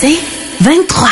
[0.00, 0.18] C'est
[0.60, 1.08] 23.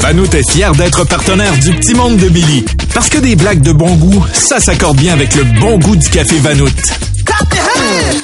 [0.00, 2.64] Vanout est fier d'être partenaire du Petit Monde de Billy.
[2.92, 6.08] Parce que des blagues de bon goût, ça s'accorde bien avec le bon goût du
[6.08, 6.68] café Vanout.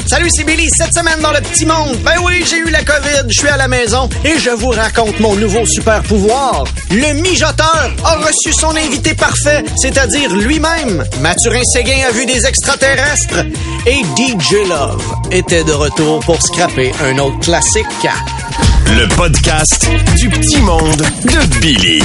[0.06, 0.68] Salut, c'est Billy.
[0.76, 1.96] Cette semaine dans le petit monde.
[2.04, 5.18] Ben oui, j'ai eu la COVID, je suis à la maison et je vous raconte
[5.20, 6.64] mon nouveau super pouvoir.
[6.90, 11.04] Le mijoteur a reçu son invité parfait, c'est-à-dire lui-même.
[11.20, 13.44] Mathurin Séguin a vu des extraterrestres
[13.86, 17.86] et DJ Love était de retour pour scraper un autre classique.
[18.88, 19.88] Le podcast
[20.18, 22.02] du Petit Monde de Billy.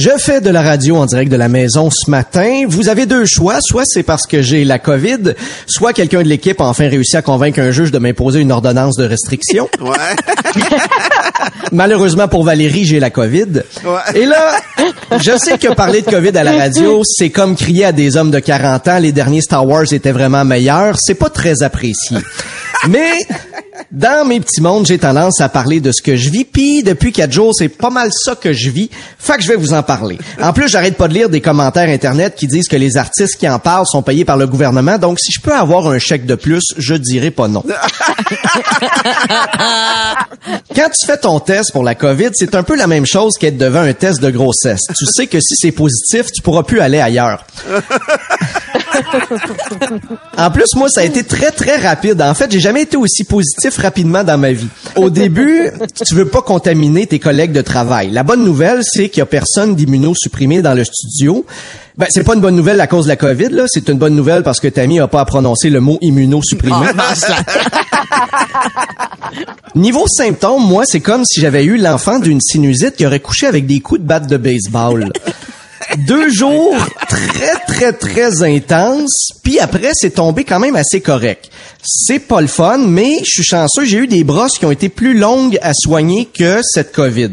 [0.00, 2.62] Je fais de la radio en direct de la maison ce matin.
[2.66, 3.58] Vous avez deux choix.
[3.60, 5.34] Soit c'est parce que j'ai la COVID,
[5.66, 8.96] soit quelqu'un de l'équipe a enfin réussi à convaincre un juge de m'imposer une ordonnance
[8.96, 9.68] de restriction.
[9.80, 10.54] Ouais.
[11.72, 13.62] Malheureusement pour Valérie, j'ai la COVID.
[13.84, 14.20] Ouais.
[14.20, 14.56] Et là,
[15.18, 18.30] je sais que parler de COVID à la radio, c'est comme crier à des hommes
[18.30, 20.96] de 40 ans, les derniers Star Wars étaient vraiment meilleurs.
[20.98, 22.18] C'est pas très apprécié.
[22.88, 23.10] Mais
[23.92, 26.44] dans mes petits mondes, j'ai tendance à parler de ce que je vis.
[26.44, 28.90] Puis depuis quatre jours, c'est pas mal ça que je vis.
[29.18, 30.18] Fait que je vais vous en parler.
[30.40, 33.48] En plus, j'arrête pas de lire des commentaires internet qui disent que les artistes qui
[33.48, 34.98] en parlent sont payés par le gouvernement.
[34.98, 37.64] Donc, si je peux avoir un chèque de plus, je dirais pas non.
[40.74, 43.58] Quand tu fais ton test pour la COVID, c'est un peu la même chose qu'être
[43.58, 44.82] devant un test de grossesse.
[44.96, 47.44] Tu sais que si c'est positif, tu pourras plus aller ailleurs.
[50.36, 52.20] En plus, moi, ça a été très, très rapide.
[52.22, 54.68] En fait, j'ai jamais été aussi positif rapidement dans ma vie.
[54.96, 55.70] Au début,
[56.04, 58.10] tu veux pas contaminer tes collègues de travail.
[58.10, 61.44] La bonne nouvelle, c'est qu'il y a personne d'immunosupprimé dans le studio.
[61.98, 63.64] Ben, c'est pas une bonne nouvelle à cause de la COVID, là.
[63.66, 66.76] C'est une bonne nouvelle parce que Tammy a pas à prononcer le mot immunosupprimé.
[69.74, 73.66] Niveau symptômes, moi, c'est comme si j'avais eu l'enfant d'une sinusite qui aurait couché avec
[73.66, 75.12] des coups de batte de baseball.
[75.98, 76.76] Deux jours
[77.08, 81.50] très, très, très intenses, puis après, c'est tombé quand même assez correct.
[81.82, 84.88] C'est pas le fun, mais je suis chanceux, j'ai eu des brosses qui ont été
[84.88, 87.32] plus longues à soigner que cette COVID.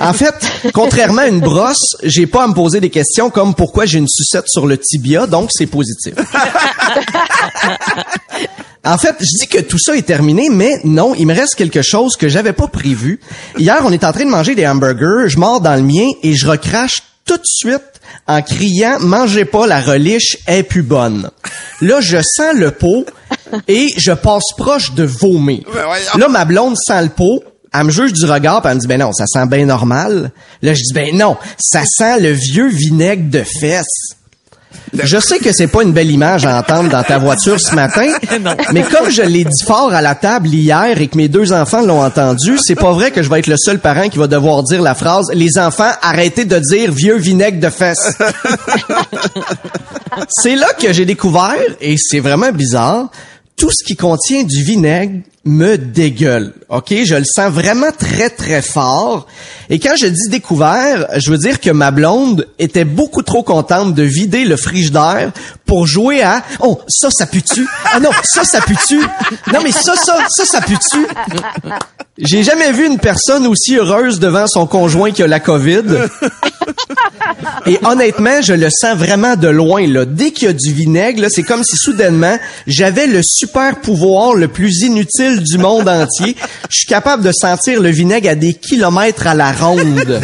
[0.00, 0.34] En fait,
[0.72, 4.08] contrairement à une brosse, j'ai pas à me poser des questions comme pourquoi j'ai une
[4.08, 6.14] sucette sur le tibia, donc c'est positif.
[8.82, 11.82] En fait, je dis que tout ça est terminé, mais non, il me reste quelque
[11.82, 13.20] chose que j'avais pas prévu.
[13.58, 16.34] Hier, on est en train de manger des hamburgers, je mords dans le mien et
[16.34, 17.82] je recrache tout de suite
[18.26, 21.30] en criant «Mangez pas, la reliche est plus bonne».
[21.80, 23.06] Là, je sens le pot
[23.66, 25.62] et je passe proche de vomir.
[25.72, 26.18] Ben.
[26.18, 28.86] Là, ma blonde sent le pot, elle me juge du regard, puis elle me dit
[28.88, 30.32] «Ben non, ça sent bien normal».
[30.62, 34.14] Là, je dis «Ben non, ça sent le vieux vinaigre de fesses».
[34.92, 38.12] Je sais que c'est pas une belle image à entendre dans ta voiture ce matin,
[38.72, 41.82] mais comme je l'ai dit fort à la table hier et que mes deux enfants
[41.82, 44.62] l'ont entendu, c'est pas vrai que je vais être le seul parent qui va devoir
[44.64, 48.18] dire la phrase «Les enfants, arrêtez de dire vieux vinaigre de fesses».
[50.28, 53.10] c'est là que j'ai découvert, et c'est vraiment bizarre,
[53.60, 56.54] tout ce qui contient du vinaigre me dégueule.
[56.70, 56.94] OK?
[57.04, 59.26] Je le sens vraiment très, très fort.
[59.68, 63.94] Et quand je dis découvert, je veux dire que ma blonde était beaucoup trop contente
[63.94, 65.30] de vider le frigidaire
[65.66, 67.68] pour jouer à «Oh, ça, ça pue-tu?
[67.92, 68.98] Ah non, ça, ça pue-tu?
[69.52, 71.06] Non, mais ça, ça, ça, ça pue-tu?»
[72.18, 75.82] J'ai jamais vu une personne aussi heureuse devant son conjoint qui a la COVID.
[77.66, 79.86] Et honnêtement, je le sens vraiment de loin.
[79.86, 80.04] Là.
[80.04, 84.48] Dès qu'il y a du vinaigre, c'est comme si soudainement, j'avais le super pouvoir le
[84.48, 86.36] plus inutile du monde entier.
[86.68, 90.20] Je suis capable de sentir le vinaigre à des kilomètres à la ronde.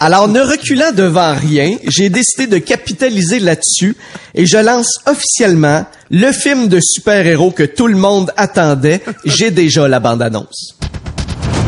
[0.00, 3.96] Alors, ne reculant devant rien, j'ai décidé de capitaliser là-dessus
[4.34, 9.00] et je lance officiellement le film de super-héros que tout le monde attendait.
[9.24, 10.76] J'ai déjà la bande-annonce.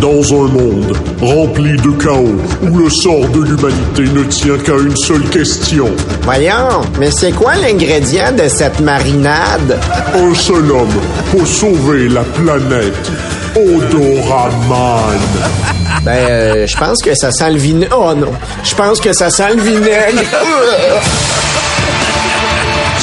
[0.01, 4.97] Dans un monde rempli de chaos, où le sort de l'humanité ne tient qu'à une
[4.97, 5.91] seule question,
[6.23, 9.77] Voyons, mais c'est quoi l'ingrédient de cette marinade?
[10.15, 10.95] un seul homme
[11.33, 13.11] pour sauver la planète.
[13.57, 15.19] Odoraman.
[16.05, 17.97] Ben, euh, je pense que ça sent le vinaigre.
[17.99, 18.31] Oh non,
[18.63, 20.23] je pense que ça sent le vinaigre.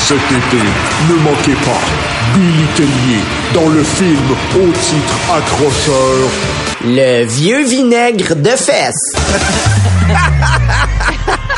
[0.08, 0.64] Cet été,
[1.10, 1.82] ne manquez pas
[2.36, 4.18] Billy Tellier dans le film
[4.56, 6.30] au titre accrocheur
[6.86, 9.14] le vieux vinaigre de fesses.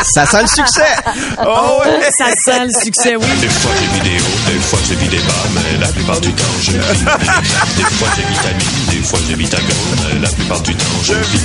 [0.04, 0.96] Ça sent le succès!
[1.46, 2.00] Oh ouais.
[2.18, 3.26] Ça sent le succès, oui.
[3.42, 5.20] Des fois j'ai vidéo, des fois j'ai vidéo,
[5.54, 9.68] mais la plupart du temps je vis Des fois j'ai vitamine, des fois j'ai vitamine,
[10.14, 11.42] mais la plupart du temps je vis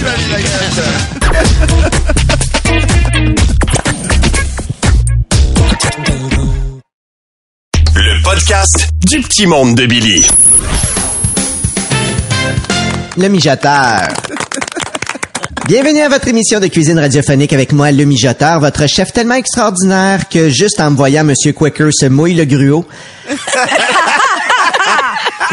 [7.96, 10.26] Le podcast du Petit Monde de Billy.
[13.19, 14.09] Le mijoteur.
[15.67, 20.29] Bienvenue à votre émission de cuisine radiophonique avec moi, le mijoteur, votre chef tellement extraordinaire
[20.31, 22.87] que juste en me voyant Monsieur Quaker se mouille le gruau.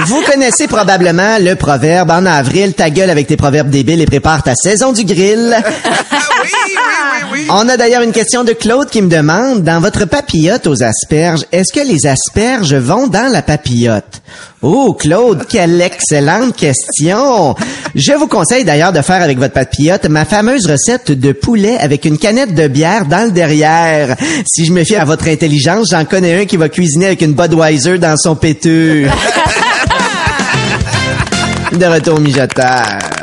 [0.06, 4.42] Vous connaissez probablement le proverbe en avril, ta gueule avec tes proverbes débiles et prépare
[4.42, 5.58] ta saison du grill.
[6.44, 6.50] oui,
[7.32, 7.48] oui.
[7.50, 11.46] On a d'ailleurs une question de Claude qui me demande, dans votre papillote aux asperges,
[11.52, 14.22] est-ce que les asperges vont dans la papillote?
[14.62, 17.56] Oh, Claude, quelle excellente question!
[17.96, 22.06] Je vous conseille d'ailleurs de faire avec votre papillote ma fameuse recette de poulet avec
[22.06, 24.16] une canette de bière dans le derrière.
[24.46, 27.34] Si je me fie à votre intelligence, j'en connais un qui va cuisiner avec une
[27.34, 29.08] Budweiser dans son pétu.
[31.72, 33.19] De retour mijoteur.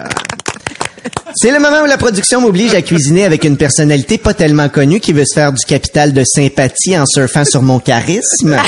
[1.39, 5.01] C'est le moment où la production m'oblige à cuisiner avec une personnalité pas tellement connue
[5.01, 8.57] qui veut se faire du capital de sympathie en surfant sur mon charisme.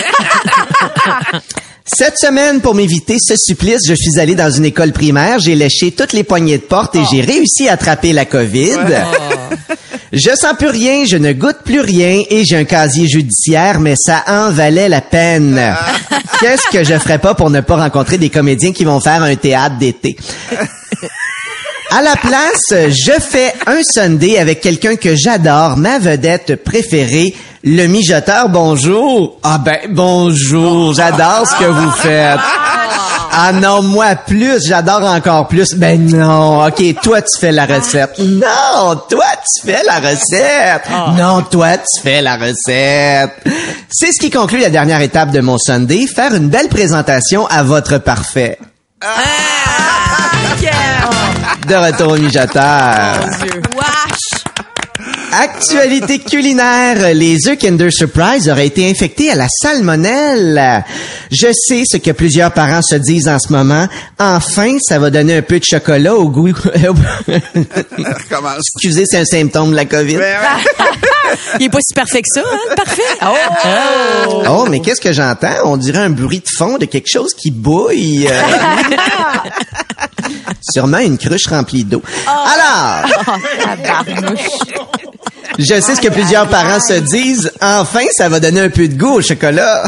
[1.87, 5.93] Cette semaine, pour m'éviter ce supplice, je suis allé dans une école primaire, j'ai léché
[5.93, 8.76] toutes les poignées de porte et j'ai réussi à attraper la COVID.
[10.12, 13.94] Je sens plus rien, je ne goûte plus rien et j'ai un casier judiciaire, mais
[13.94, 15.61] ça en valait la peine.
[16.41, 19.37] Qu'est-ce que je ferais pas pour ne pas rencontrer des comédiens qui vont faire un
[19.37, 20.17] théâtre d'été?
[21.90, 27.87] À la place, je fais un Sunday avec quelqu'un que j'adore, ma vedette préférée, le
[27.87, 28.50] mijoteur.
[28.50, 29.38] Bonjour.
[29.43, 30.93] Ah ben, bonjour.
[30.93, 32.38] J'adore ce que vous faites.
[33.32, 35.75] Ah non, moi plus, j'adore encore plus.
[35.75, 38.19] Ben non, ok, toi tu fais la recette.
[38.19, 39.25] Non, toi
[39.55, 40.82] tu fais la recette.
[41.17, 43.31] Non, toi tu fais la recette.
[43.90, 47.62] C'est ce qui conclut la dernière étape de mon Sunday, faire une belle présentation à
[47.62, 48.58] votre parfait.
[51.67, 53.15] De retour au mijoteur.
[53.77, 54.28] Wesh!
[55.33, 60.85] Actualité culinaire, les œufs Kinder Surprise auraient été infectés à la salmonelle.
[61.31, 63.87] Je sais ce que plusieurs parents se disent en ce moment.
[64.19, 66.49] Enfin, ça va donner un peu de chocolat au goût.
[68.59, 70.17] Excusez, c'est un symptôme de la COVID.
[70.17, 70.87] Ben ouais.
[71.61, 72.75] Il est pas si parfait que ça, hein?
[72.75, 73.03] Parfait.
[73.23, 74.43] Oh!
[74.49, 75.55] Oh, mais qu'est-ce que j'entends?
[75.65, 78.29] On dirait un bruit de fond de quelque chose qui bouille.
[80.73, 82.03] Sûrement une cruche remplie d'eau.
[82.27, 83.07] Alors,
[83.63, 84.41] Tabarnouche.
[85.59, 87.53] Je sais ce que plusieurs parents se disent.
[87.61, 89.85] Enfin, ça va donner un peu de goût au chocolat.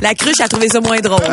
[0.00, 1.20] La cruche a trouvé ça moins drôle.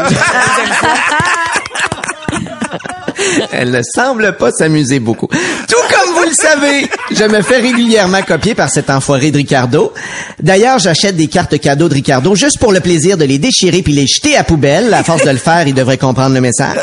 [3.52, 5.28] Elle ne semble pas s'amuser beaucoup.
[5.28, 9.94] Tout comme vous le savez, je me fais régulièrement copier par cet enfoiré de Ricardo.
[10.42, 13.94] D'ailleurs, j'achète des cartes cadeaux de Ricardo juste pour le plaisir de les déchirer puis
[13.94, 14.94] les jeter à poubelle.
[14.94, 16.78] À force de le faire, il devrait comprendre le message.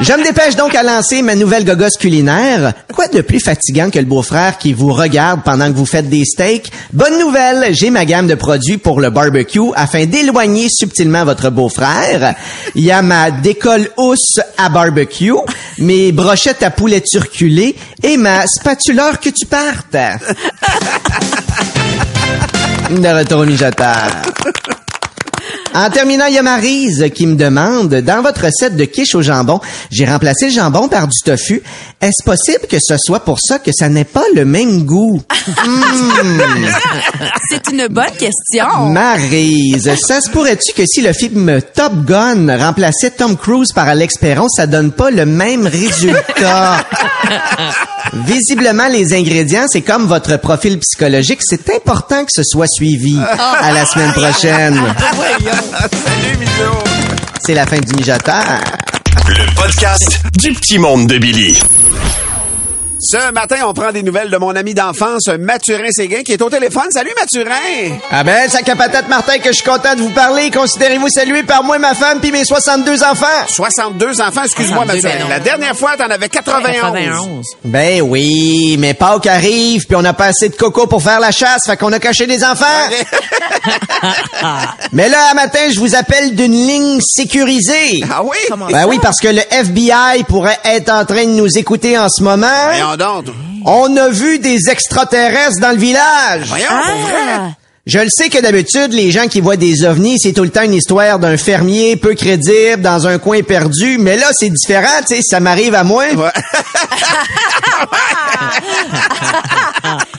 [0.00, 2.72] Je me dépêche donc à lancer ma nouvelle gogosse culinaire.
[2.92, 6.24] Quoi de plus fatigant que le beau-frère qui vous regarde pendant que vous faites des
[6.24, 6.72] steaks?
[6.92, 12.34] Bonne nouvelle, j'ai ma gamme de produits pour le barbecue afin d'éloigner subtilement votre beau-frère.
[12.74, 15.34] Il y a ma décolle housse à barbecue,
[15.78, 19.92] mes brochettes à poulet turculé et ma spatuleur que tu partes.
[22.90, 23.46] De retour au.
[25.74, 29.22] En terminant, il y a Maryse qui me demande, dans votre recette de quiche au
[29.22, 29.60] jambon,
[29.90, 31.62] j'ai remplacé le jambon par du tofu.
[32.00, 35.20] Est-ce possible que ce soit pour ça que ça n'ait pas le même goût?
[35.46, 36.66] Hmm.
[37.50, 38.90] C'est une bonne question.
[38.90, 44.18] Maryse, ça se pourrait-tu que si le film Top Gun remplaçait Tom Cruise par Alex
[44.18, 46.84] Perron, ça donne pas le même résultat?
[48.26, 51.40] Visiblement, les ingrédients, c'est comme votre profil psychologique.
[51.42, 53.18] C'est important que ce soit suivi.
[53.38, 54.78] À la semaine prochaine.
[55.70, 56.72] Salut, Mijo.
[57.40, 58.42] C'est la fin du mijoteur.
[59.28, 61.56] Le podcast du petit monde de Billy.
[63.04, 66.48] Ce matin, on prend des nouvelles de mon ami d'enfance, Mathurin Séguin, qui est au
[66.48, 66.84] téléphone.
[66.90, 67.96] Salut, Mathurin!
[68.12, 70.52] Ah ben, sac à patate Martin, que je suis content de vous parler.
[70.52, 73.26] Considérez-vous salué par moi, ma femme, puis mes 62 enfants.
[73.48, 75.24] 62 enfants, excuse-moi, 62, Mathurin.
[75.24, 75.28] ben.
[75.30, 76.80] La dernière fois, t'en avais 91.
[76.80, 77.44] 91.
[77.64, 81.32] Ben oui, mais Pâques arrive, puis on n'a pas assez de coco pour faire la
[81.32, 82.62] chasse, fait qu'on a caché des enfants.
[84.92, 88.00] mais là, un matin, je vous appelle d'une ligne sécurisée.
[88.08, 88.36] Ah oui?
[88.70, 92.22] Ben oui, parce que le FBI pourrait être en train de nous écouter en ce
[92.22, 92.46] moment.
[92.96, 93.34] Voyons donc.
[93.64, 96.46] On a vu des extraterrestres dans le village.
[96.46, 97.20] Voyons, pour vrai.
[97.28, 97.50] Ah!
[97.84, 100.62] Je le sais que d'habitude, les gens qui voient des ovnis, c'est tout le temps
[100.62, 103.98] une histoire d'un fermier peu crédible dans un coin perdu.
[103.98, 106.04] Mais là, c'est différent, tu sais, ça m'arrive à moi.
[106.14, 106.30] Ouais.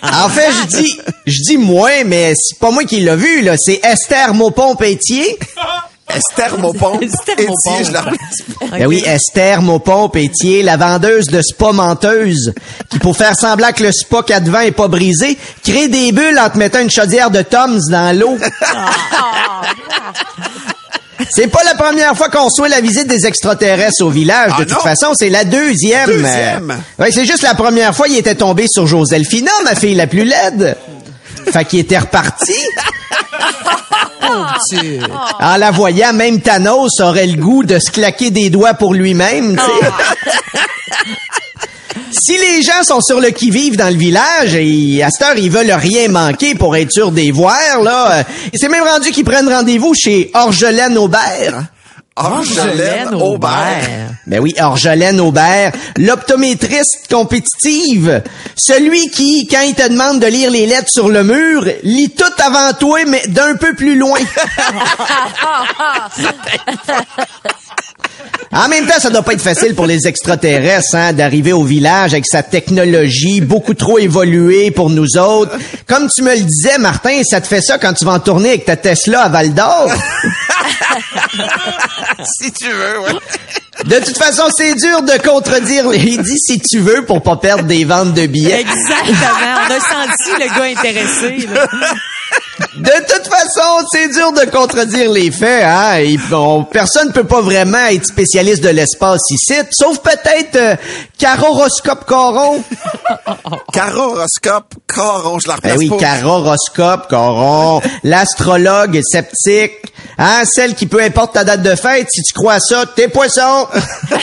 [0.01, 3.55] En fait, je dis, je dis moi, mais c'est pas moi qui l'a vu, là.
[3.57, 5.37] C'est Esther Maupon-Pétier.
[6.15, 6.99] Esther Maupon.
[7.01, 8.05] Esther Étier, je la.
[8.71, 12.53] Ben oui, Esther Maupon-Pétier, la vendeuse de spa menteuse,
[12.89, 16.39] qui, pour faire semblant que le spa qu'elle devant est pas brisé, crée des bulles
[16.39, 18.37] en te mettant une chaudière de Toms dans l'eau.
[21.29, 24.51] C'est pas la première fois qu'on reçoit la visite des extraterrestres au village.
[24.55, 24.83] Ah de toute non?
[24.83, 26.07] façon, c'est la deuxième.
[26.07, 26.81] Deuxième?
[26.99, 30.25] Ouais, c'est juste la première fois, il était tombé sur Joselphina, ma fille la plus
[30.25, 30.75] laide.
[31.51, 32.53] Fait qu'il était reparti.
[34.69, 34.99] tu...
[35.39, 39.57] En la voyant, même Thanos aurait le goût de se claquer des doigts pour lui-même,
[39.57, 39.87] sais.
[42.25, 45.49] Si les gens sont sur le qui-vive dans le village, et à cette heure, ils
[45.49, 48.23] veulent rien manquer pour être sûr des voir, là, euh,
[48.53, 51.63] c'est même rendu qu'ils prennent rendez-vous chez Orgelène Aubert.
[52.15, 54.11] Orgelène Aubert.
[54.27, 58.21] Ben oui, Orgelène Aubert, l'optométriste compétitive.
[58.55, 62.23] Celui qui, quand il te demande de lire les lettres sur le mur, lit tout
[62.43, 64.19] avant toi, mais d'un peu plus loin.
[68.55, 72.13] En même temps, ça doit pas être facile pour les extraterrestres hein, d'arriver au village
[72.13, 75.57] avec sa technologie beaucoup trop évoluée pour nous autres.
[75.87, 78.49] Comme tu me le disais, Martin, ça te fait ça quand tu vas en tourner
[78.49, 79.89] avec ta Tesla à Val d'Or?
[82.41, 83.19] si tu veux, ouais.
[83.85, 85.93] De toute façon, c'est dur de contredire.
[85.93, 88.61] Il dit si tu veux pour pas perdre des ventes de billets.
[88.61, 89.55] Exactement.
[89.67, 91.47] On a senti le gars intéressé.
[91.47, 91.67] là.
[92.75, 95.63] De toute façon, c'est dur de contredire les faits.
[95.63, 95.97] Hein?
[95.97, 96.17] Et
[96.71, 100.75] personne peut pas vraiment être spécialiste de l'espace ici, sauf peut-être euh,
[101.17, 102.63] Caroroscope Coron.
[103.71, 105.97] Caroroscope, coron, je la replace Ben oui.
[105.99, 112.33] Caroroscope Coron, l'astrologue sceptique, hein, celle qui peu importe ta date de fête, si tu
[112.33, 113.67] crois à ça, t'es poisson.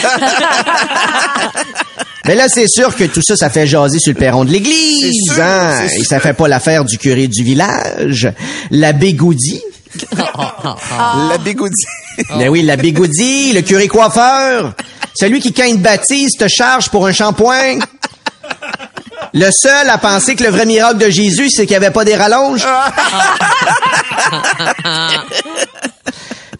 [2.26, 5.32] Mais là, c'est sûr que tout ça, ça fait jaser sur le perron de l'église,
[5.32, 5.87] sûr, hein.
[5.99, 8.32] Et ça fait pas l'affaire du curé du village,
[8.70, 9.62] la bégoudie.
[10.16, 11.87] La bigoudie.
[12.37, 14.75] Ben oui, la bégoudie, le curé coiffeur,
[15.14, 17.78] celui qui, quand il te baptise, te charge pour un shampoing.
[19.32, 22.04] Le seul à penser que le vrai miracle de Jésus, c'est qu'il n'y avait pas
[22.04, 22.66] des rallonges.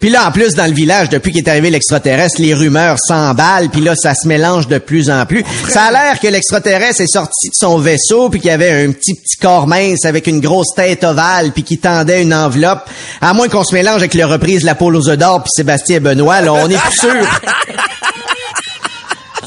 [0.01, 3.81] Puis là, en plus, dans le village, depuis qu'est arrivé l'extraterrestre, les rumeurs s'emballent, puis
[3.81, 5.45] là, ça se mélange de plus en plus.
[5.69, 8.91] Ça a l'air que l'extraterrestre est sorti de son vaisseau, puis qu'il y avait un
[8.91, 12.89] petit petit corps mince avec une grosse tête ovale, puis qui tendait une enveloppe.
[13.21, 15.99] À moins qu'on se mélange avec le reprise La Poule aux œufs d'or, puis Sébastien
[15.99, 17.11] Benoît, là, on est plus sûr.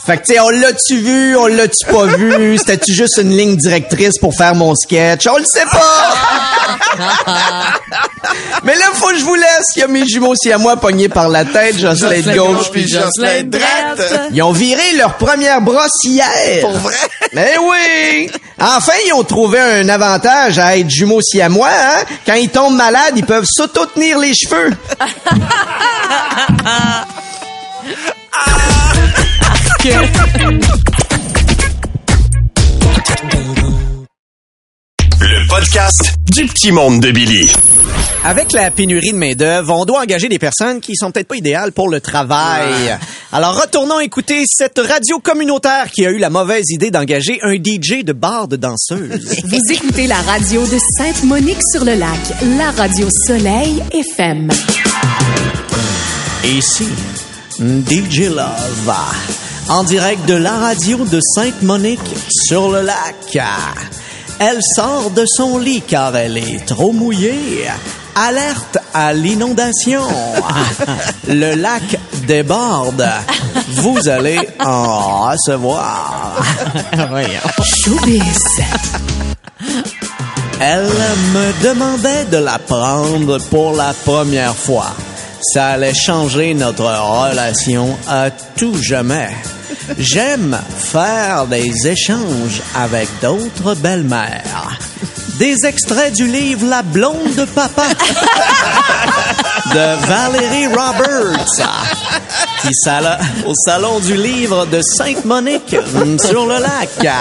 [0.05, 2.59] Fait que, tu sais, on l'a-tu vu, on l'a-tu pas vu?
[2.59, 5.27] C'était-tu juste une ligne directrice pour faire mon sketch?
[5.27, 6.15] On le sait pas!
[8.65, 9.67] Mais là, faut que je vous laisse.
[9.77, 12.71] Il y a mes jumeaux aussi à moi pognés par la tête, Jocelyn de gauche
[12.73, 14.31] puis Jocelyn de droite.
[14.33, 16.61] Ils ont viré leur première brosse hier.
[16.61, 16.95] Pour vrai?
[17.33, 18.31] Mais oui!
[18.61, 22.05] Enfin, ils ont trouvé un avantage à être jumeaux siamois, hein?
[22.27, 24.71] Quand ils tombent malades, ils peuvent s'auto-tenir les cheveux.
[29.85, 29.91] Le
[35.47, 37.53] podcast du petit monde de Billy.
[38.25, 41.73] Avec la pénurie de main-d'œuvre, on doit engager des personnes qui sont peut-être pas idéales
[41.73, 42.97] pour le travail.
[43.31, 48.05] Alors retournons écouter cette radio communautaire qui a eu la mauvaise idée d'engager un DJ
[48.05, 49.43] de bar de danseuse.
[49.45, 52.21] Vous écoutez la radio de Sainte-Monique-sur-le-Lac,
[52.57, 54.49] la radio Soleil FM.
[56.43, 56.89] Ici,
[57.61, 58.91] DJ Love,
[59.69, 63.39] en direct de la radio de Sainte-Monique sur le lac.
[64.39, 67.67] Elle sort de son lit car elle est trop mouillée.
[68.15, 70.03] Alerte à l'inondation.
[71.29, 71.83] Le lac
[72.27, 73.09] déborde.
[73.71, 76.41] Vous allez en recevoir.
[80.61, 84.93] Elle me demandait de la prendre pour la première fois.
[85.53, 89.31] Ça allait changer notre relation à tout jamais.
[89.99, 94.79] J'aime faire des échanges avec d'autres belles-mères.
[95.39, 97.89] Des extraits du livre La blonde de papa
[99.75, 101.61] de Valérie Roberts
[102.63, 107.15] qui sala au salon du livre de Sainte-Monique mm, sur le lac.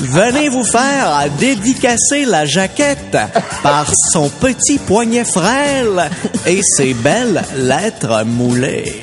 [0.00, 3.16] Venez vous faire dédicacer la jaquette
[3.62, 6.10] par son petit poignet frêle
[6.46, 9.02] et ses belles lettres moulées.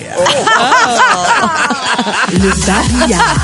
[2.33, 3.35] Le babillard.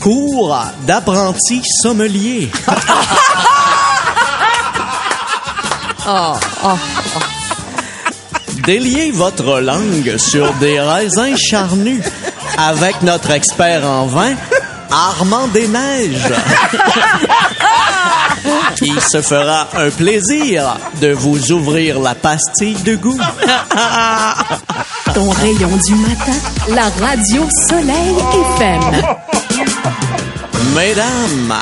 [0.00, 2.50] Cours d'apprenti sommelier.
[8.64, 12.02] Déliez votre langue sur des raisins charnus
[12.58, 14.34] avec notre expert en vin,
[14.90, 16.32] Armand Desneiges.
[18.76, 23.18] qui se fera un plaisir de vous ouvrir la pastille de goût.
[25.14, 26.32] Ton rayon du matin,
[26.68, 28.14] la radio Soleil
[28.56, 29.02] FM.
[30.74, 31.54] Mesdames,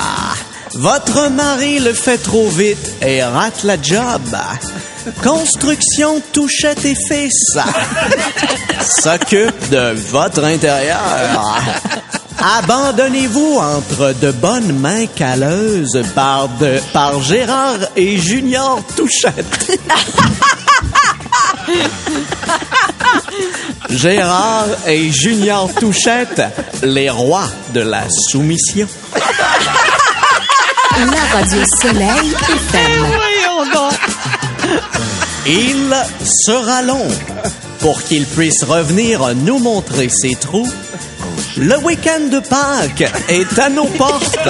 [0.75, 4.37] votre mari le fait trop vite et rate la job.
[5.23, 7.57] Construction Touchette et Fils
[9.03, 11.61] s'occupe de votre intérieur.
[12.59, 19.79] Abandonnez-vous entre de bonnes mains calleuses par, de, par Gérard et Junior Touchette.
[23.91, 26.43] Gérard et Junior Touchette,
[26.83, 28.89] les rois de la soumission.
[30.99, 33.26] La radio Soleil FM.
[35.47, 37.07] Il sera long
[37.81, 40.69] pour qu'il puisse revenir nous montrer ses trous.
[41.57, 44.49] Le week-end de Pâques est à nos portes.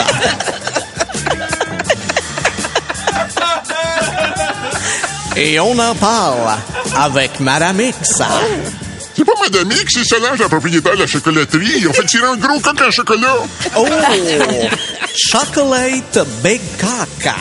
[5.36, 6.56] Et on en parle
[6.96, 8.22] avec Madame X.
[9.14, 11.86] C'est pas Madame X, c'est Solange, la propriétaire de la chocolaterie.
[11.86, 13.36] On fait tirer un gros coq en chocolat.
[13.76, 13.86] Oh!
[15.14, 17.34] Chocolate Big Cock.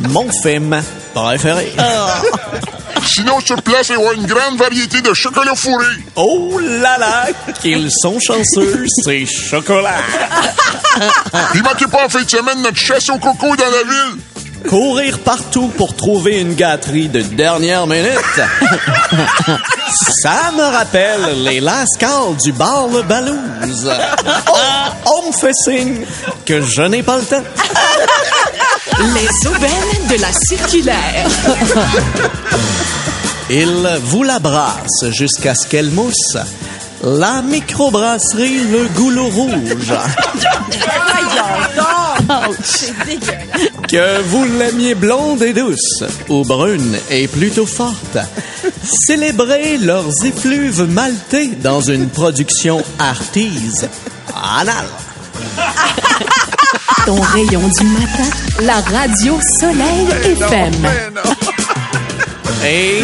[0.00, 0.82] Mon film
[1.14, 1.72] préféré.
[3.06, 5.86] Sinon, sur place, il y aura une grande variété de chocolat fourré.
[6.16, 7.26] Oh là là,
[7.60, 10.02] qu'ils sont chanceux, ces chocolats.
[11.52, 14.22] Puis manquez pas en fin de semaine notre chasse au coco dans la ville.
[14.68, 18.12] Courir partout pour trouver une gâterie de dernière minute.
[20.22, 23.90] Ça me rappelle les lascars du bar Le Balouse.
[24.48, 26.04] Oh, on me fait signe
[26.44, 27.42] que je n'ai pas le temps.
[28.98, 31.26] Les aubaines de la circulaire.
[33.50, 36.36] Il vous la brasse jusqu'à ce qu'elle mousse.
[37.02, 39.92] La microbrasserie Le Goulot Rouge.
[43.88, 48.18] Que vous l'aimiez blonde et douce ou brune et plutôt forte,
[48.82, 53.88] célébrez leurs effluves maltais dans une production artise.
[54.34, 54.86] Anal.
[57.06, 58.30] Ton rayon du matin.
[58.62, 60.72] La radio Soleil FM.
[62.64, 63.02] Et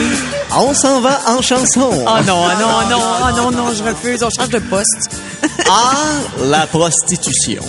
[0.54, 1.90] on s'en va en chanson.
[1.92, 4.22] Oh non, oh non, oh non, oh non, non, je refuse.
[4.22, 5.10] On change de poste.
[5.68, 5.94] Ah,
[6.44, 7.62] la prostitution.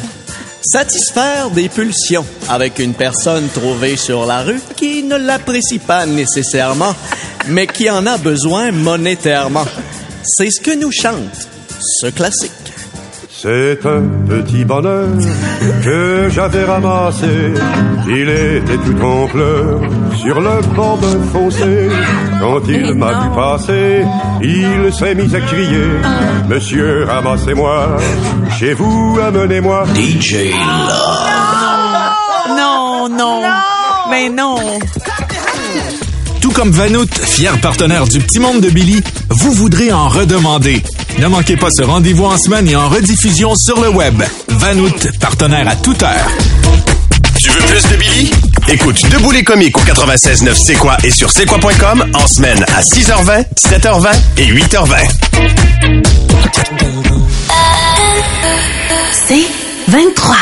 [0.62, 6.94] Satisfaire des pulsions avec une personne trouvée sur la rue qui ne l'apprécie pas nécessairement,
[7.48, 9.66] mais qui en a besoin monétairement.
[10.24, 11.48] C'est ce que nous chante
[11.79, 12.51] ce classique.
[13.48, 15.07] C'est un petit bonheur
[15.81, 17.53] que j'avais ramassé.
[18.10, 19.79] Il était tout en pleurs
[20.18, 21.88] sur le bord d'un fossé.
[22.42, 24.03] Quand il m'a vu passer,
[24.42, 25.88] il s'est mis à crier
[26.50, 27.96] Monsieur, ramassez-moi,
[28.60, 29.86] chez vous, amenez-moi.
[29.96, 30.51] DJ
[32.50, 33.44] Non, non.
[34.12, 34.57] Mais non.
[36.42, 40.83] Tout comme Vanout, fier partenaire du Petit Monde de Billy, vous voudrez en redemander.
[41.20, 44.22] Ne manquez pas ce rendez-vous en semaine et en rediffusion sur le web.
[44.50, 46.27] Vanout, partenaire à toute heure.
[47.40, 48.32] Tu veux plus de Billy?
[48.70, 52.82] Écoute Debout les comiques au 96.9 C'est quoi et sur c'est quoi.com en semaine à
[52.82, 54.96] 6h20, 7h20 et 8h20.
[59.27, 59.48] C'est
[59.88, 60.36] 23.